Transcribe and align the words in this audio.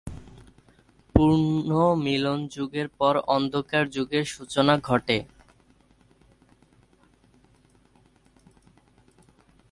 পুনর্মিলন 1.15 2.39
যুগের 2.47 2.87
পর 2.99 3.13
অন্ধকার 3.27 3.83
যুগের 3.89 4.25
সূচনা 4.25 4.73
ঘটে। 4.79 5.17